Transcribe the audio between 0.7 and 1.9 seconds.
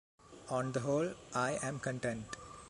the whole, I am